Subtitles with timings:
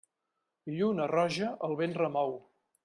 [0.79, 2.37] Lluna roja el vent remou.